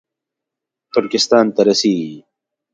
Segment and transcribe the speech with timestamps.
[0.93, 2.17] ترکستان ته رسېږي